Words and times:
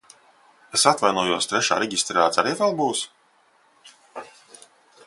Es 0.77 0.85
atvainojos, 0.91 1.49
trešā 1.51 1.77
reģistrācija 1.83 2.45
arī 2.45 2.57
vēl 2.63 2.75
būs! 2.83 3.05